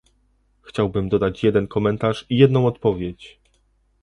[0.61, 3.39] Chciałbym dodać jeden komentarz i jedną odpowiedź